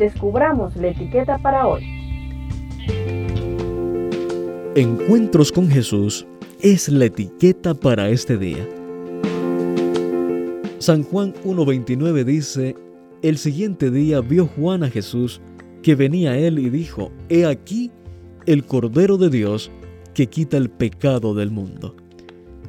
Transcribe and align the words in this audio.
descubramos 0.00 0.74
la 0.76 0.88
etiqueta 0.88 1.38
para 1.38 1.68
hoy. 1.68 1.84
Encuentros 4.74 5.52
con 5.52 5.68
Jesús 5.68 6.26
es 6.60 6.88
la 6.88 7.04
etiqueta 7.04 7.74
para 7.74 8.08
este 8.08 8.38
día. 8.38 8.66
San 10.78 11.04
Juan 11.04 11.34
1.29 11.44 12.24
dice, 12.24 12.74
el 13.22 13.36
siguiente 13.36 13.90
día 13.90 14.22
vio 14.22 14.46
Juan 14.46 14.82
a 14.82 14.88
Jesús 14.88 15.42
que 15.82 15.94
venía 15.94 16.30
a 16.30 16.38
él 16.38 16.58
y 16.58 16.70
dijo, 16.70 17.12
He 17.28 17.44
aquí 17.44 17.90
el 18.46 18.64
Cordero 18.64 19.18
de 19.18 19.28
Dios 19.28 19.70
que 20.14 20.28
quita 20.28 20.56
el 20.56 20.70
pecado 20.70 21.34
del 21.34 21.50
mundo. 21.50 21.94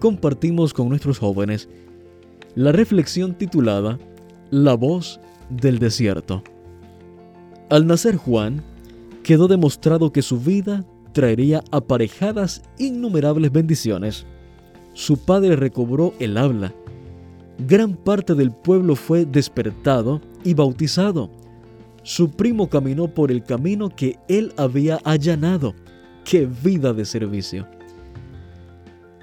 Compartimos 0.00 0.74
con 0.74 0.88
nuestros 0.88 1.20
jóvenes 1.20 1.68
la 2.56 2.72
reflexión 2.72 3.34
titulada 3.34 4.00
La 4.50 4.74
voz 4.74 5.20
del 5.48 5.78
desierto. 5.78 6.42
Al 7.70 7.86
nacer 7.86 8.16
Juan, 8.16 8.64
quedó 9.22 9.46
demostrado 9.46 10.12
que 10.12 10.22
su 10.22 10.40
vida 10.40 10.84
traería 11.12 11.62
aparejadas 11.70 12.62
innumerables 12.78 13.52
bendiciones. 13.52 14.26
Su 14.92 15.18
padre 15.18 15.54
recobró 15.54 16.12
el 16.18 16.36
habla. 16.36 16.74
Gran 17.68 17.94
parte 17.94 18.34
del 18.34 18.50
pueblo 18.50 18.96
fue 18.96 19.24
despertado 19.24 20.20
y 20.42 20.54
bautizado. 20.54 21.30
Su 22.02 22.32
primo 22.32 22.68
caminó 22.68 23.06
por 23.06 23.30
el 23.30 23.44
camino 23.44 23.88
que 23.88 24.18
él 24.26 24.52
había 24.56 24.96
allanado. 25.04 25.74
¡Qué 26.24 26.48
vida 26.64 26.92
de 26.92 27.04
servicio! 27.04 27.68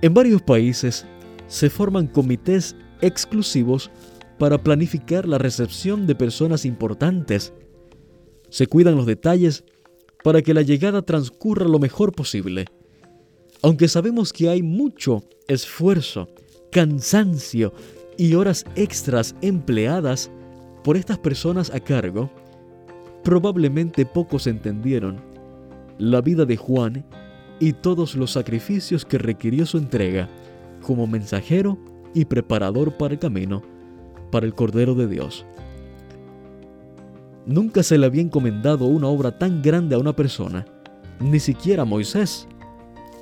En 0.02 0.14
varios 0.14 0.42
países 0.42 1.06
se 1.48 1.70
forman 1.70 2.08
comités 2.08 2.78
exclusivos 3.02 3.92
para 4.38 4.64
planificar 4.64 5.28
la 5.28 5.38
recepción 5.38 6.08
de 6.08 6.16
personas 6.16 6.64
importantes. 6.64 7.52
Se 8.50 8.67
cuidan 8.67 8.95
los 8.95 9.06
detalles 9.06 9.64
para 10.23 10.42
que 10.42 10.53
la 10.53 10.62
llegada 10.62 11.02
transcurra 11.02 11.67
lo 11.67 11.80
mejor 11.80 12.14
posible. 12.14 12.66
Aunque 13.62 13.88
sabemos 13.88 14.34
que 14.34 14.50
hay 14.50 14.62
mucho 14.62 15.23
esfuerzo, 15.48 16.30
cansancio 16.72 17.73
y 18.17 18.36
horas 18.36 18.66
extras 18.76 19.36
empleadas 19.42 20.30
por 20.84 20.98
estas 20.98 21.17
personas 21.17 21.72
a 21.72 21.80
cargo, 21.80 22.30
probablemente 23.23 24.06
pocos 24.06 24.48
entendieron 24.48 25.22
la 25.98 26.22
vida 26.22 26.45
de 26.45 26.58
Juan 26.58 27.06
y 27.59 27.73
todos 27.73 28.16
los 28.16 28.32
sacrificios 28.32 29.06
que 29.06 29.17
requirió 29.17 29.66
su 29.66 29.78
entrega 29.78 30.30
como 30.82 31.08
mensajero 31.08 31.78
y 32.14 32.26
preparador 32.26 32.98
para 32.98 33.16
el 33.16 33.20
camino 33.20 33.64
para 34.32 34.45
el 34.45 34.54
Cordero 34.54 34.95
de 34.95 35.08
Dios. 35.08 35.45
Nunca 37.48 37.81
se 37.81 37.98
le 37.98 38.06
había 38.06 38.22
encomendado 38.22 38.88
una 38.88 39.08
obra 39.08 39.40
tan 39.40 39.62
grande 39.62 39.95
a 39.95 40.00
una 40.00 40.14
persona, 40.14 40.66
ni 41.22 41.40
siquiera 41.40 41.83
a 41.83 41.86
Moisés, 41.86 42.45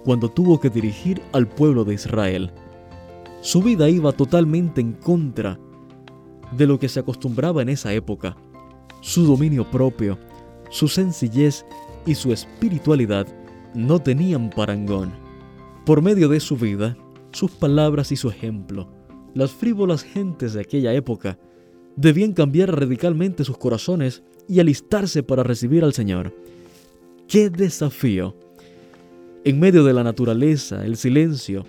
cuando 0.04 0.30
tuvo 0.30 0.60
que 0.60 0.72
dirigir 0.72 1.22
al 1.32 1.48
pueblo 1.48 1.86
de 1.86 1.94
Israel. 1.94 2.52
Su 3.42 3.62
vida 3.62 3.88
iba 3.88 4.12
totalmente 4.14 4.82
en 4.82 4.94
contra 4.94 5.60
de 6.58 6.66
lo 6.66 6.80
que 6.80 6.90
se 6.90 7.02
acostumbraba 7.02 7.62
en 7.62 7.70
esa 7.70 7.94
época. 7.94 8.36
Su 9.00 9.26
dominio 9.26 9.70
propio, 9.70 10.18
su 10.72 10.88
sencillez 10.88 11.64
y 12.08 12.16
su 12.16 12.34
espiritualidad 12.34 13.28
no 13.76 14.00
tenían 14.00 14.50
parangón. 14.50 15.12
Por 15.86 16.02
medio 16.02 16.30
de 16.30 16.40
su 16.40 16.58
vida, 16.58 16.98
sus 17.32 17.52
palabras 17.52 18.12
y 18.12 18.16
su 18.16 18.30
ejemplo, 18.30 18.90
las 19.36 19.52
frívolas 19.52 20.02
gentes 20.02 20.54
de 20.54 20.62
aquella 20.62 20.94
época 20.94 21.38
debían 21.96 22.34
cambiar 22.34 22.80
radicalmente 22.80 23.44
sus 23.44 23.58
corazones 23.58 24.24
y 24.48 24.60
alistarse 24.60 25.24
para 25.24 25.44
recibir 25.44 25.84
al 25.84 25.94
Señor. 25.94 26.34
¡Qué 27.28 27.50
desafío! 27.50 28.36
En 29.44 29.60
medio 29.60 29.84
de 29.84 29.94
la 29.94 30.04
naturaleza, 30.04 30.86
el 30.86 30.98
silencio 30.98 31.66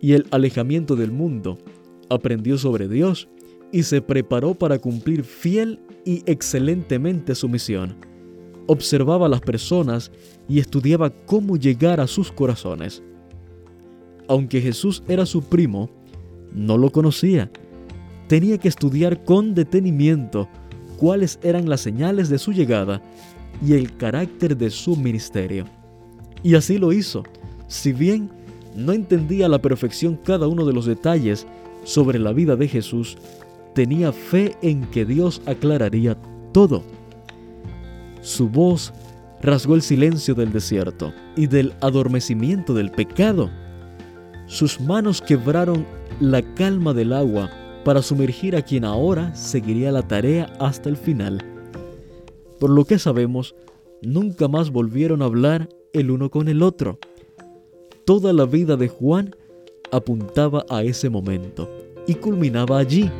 y 0.00 0.12
el 0.12 0.26
alejamiento 0.30 0.96
del 0.96 1.12
mundo, 1.12 1.58
aprendió 2.08 2.58
sobre 2.58 2.88
Dios 2.88 3.28
y 3.72 3.82
se 3.82 4.00
preparó 4.00 4.54
para 4.54 4.78
cumplir 4.78 5.24
fiel 5.24 5.80
y 6.04 6.22
excelentemente 6.26 7.34
su 7.34 7.48
misión. 7.48 7.96
Observaba 8.66 9.26
a 9.26 9.28
las 9.28 9.40
personas 9.40 10.10
y 10.48 10.58
estudiaba 10.58 11.10
cómo 11.10 11.56
llegar 11.56 12.00
a 12.00 12.06
sus 12.06 12.32
corazones. 12.32 13.02
Aunque 14.28 14.60
Jesús 14.60 15.02
era 15.08 15.26
su 15.26 15.42
primo, 15.42 15.90
no 16.52 16.78
lo 16.78 16.90
conocía 16.90 17.50
tenía 18.28 18.58
que 18.58 18.68
estudiar 18.68 19.24
con 19.24 19.54
detenimiento 19.54 20.48
cuáles 20.98 21.38
eran 21.42 21.68
las 21.68 21.80
señales 21.80 22.28
de 22.28 22.38
su 22.38 22.52
llegada 22.52 23.00
y 23.66 23.72
el 23.72 23.96
carácter 23.96 24.56
de 24.56 24.70
su 24.70 24.96
ministerio. 24.96 25.64
Y 26.42 26.54
así 26.54 26.78
lo 26.78 26.92
hizo, 26.92 27.24
si 27.66 27.92
bien 27.92 28.30
no 28.76 28.92
entendía 28.92 29.46
a 29.46 29.48
la 29.48 29.60
perfección 29.60 30.16
cada 30.16 30.46
uno 30.46 30.64
de 30.64 30.72
los 30.72 30.86
detalles 30.86 31.46
sobre 31.84 32.18
la 32.18 32.32
vida 32.32 32.54
de 32.54 32.68
Jesús, 32.68 33.16
tenía 33.74 34.12
fe 34.12 34.56
en 34.62 34.82
que 34.90 35.04
Dios 35.04 35.40
aclararía 35.46 36.16
todo. 36.52 36.84
Su 38.20 38.48
voz 38.48 38.92
rasgó 39.40 39.74
el 39.74 39.82
silencio 39.82 40.34
del 40.34 40.52
desierto 40.52 41.12
y 41.36 41.46
del 41.46 41.72
adormecimiento 41.80 42.74
del 42.74 42.90
pecado. 42.90 43.50
Sus 44.46 44.80
manos 44.80 45.22
quebraron 45.22 45.86
la 46.20 46.42
calma 46.54 46.92
del 46.92 47.12
agua 47.12 47.50
para 47.88 48.02
sumergir 48.02 48.54
a 48.54 48.60
quien 48.60 48.84
ahora 48.84 49.34
seguiría 49.34 49.90
la 49.90 50.02
tarea 50.02 50.52
hasta 50.60 50.90
el 50.90 50.98
final. 50.98 51.42
Por 52.60 52.68
lo 52.68 52.84
que 52.84 52.98
sabemos, 52.98 53.54
nunca 54.02 54.46
más 54.46 54.68
volvieron 54.68 55.22
a 55.22 55.24
hablar 55.24 55.70
el 55.94 56.10
uno 56.10 56.28
con 56.28 56.48
el 56.48 56.62
otro. 56.62 56.98
Toda 58.04 58.34
la 58.34 58.44
vida 58.44 58.76
de 58.76 58.88
Juan 58.88 59.34
apuntaba 59.90 60.66
a 60.68 60.82
ese 60.82 61.08
momento 61.08 61.66
y 62.06 62.12
culminaba 62.16 62.78
allí. 62.78 63.10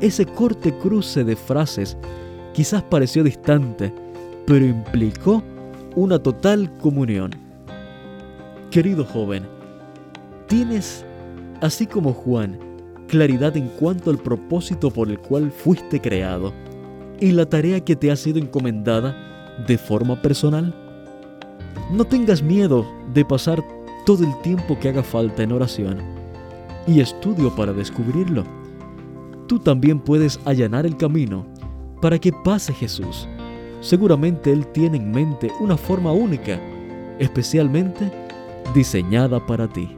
Ese 0.00 0.24
corte 0.24 0.72
cruce 0.78 1.22
de 1.22 1.36
frases 1.36 1.94
quizás 2.54 2.82
pareció 2.84 3.22
distante, 3.22 3.92
pero 4.46 4.64
implicó 4.64 5.42
una 5.96 6.18
total 6.18 6.74
comunión. 6.78 7.32
Querido 8.70 9.04
joven, 9.04 9.46
tienes, 10.46 11.04
así 11.60 11.86
como 11.86 12.14
Juan, 12.14 12.67
claridad 13.08 13.56
en 13.56 13.68
cuanto 13.68 14.10
al 14.10 14.18
propósito 14.18 14.90
por 14.90 15.08
el 15.08 15.18
cual 15.18 15.50
fuiste 15.50 16.00
creado 16.00 16.52
y 17.20 17.32
la 17.32 17.46
tarea 17.46 17.84
que 17.84 17.96
te 17.96 18.12
ha 18.12 18.16
sido 18.16 18.38
encomendada 18.38 19.16
de 19.66 19.76
forma 19.76 20.22
personal. 20.22 20.72
No 21.90 22.04
tengas 22.04 22.42
miedo 22.42 22.86
de 23.12 23.24
pasar 23.24 23.64
todo 24.06 24.24
el 24.24 24.40
tiempo 24.42 24.78
que 24.78 24.90
haga 24.90 25.02
falta 25.02 25.42
en 25.42 25.52
oración 25.52 25.98
y 26.86 27.00
estudio 27.00 27.54
para 27.54 27.72
descubrirlo. 27.72 28.44
Tú 29.46 29.58
también 29.58 29.98
puedes 29.98 30.38
allanar 30.44 30.86
el 30.86 30.96
camino 30.96 31.46
para 32.00 32.18
que 32.18 32.32
pase 32.32 32.72
Jesús. 32.72 33.28
Seguramente 33.80 34.52
Él 34.52 34.66
tiene 34.68 34.98
en 34.98 35.10
mente 35.10 35.50
una 35.60 35.76
forma 35.76 36.12
única, 36.12 36.60
especialmente 37.18 38.10
diseñada 38.74 39.44
para 39.44 39.66
ti. 39.68 39.97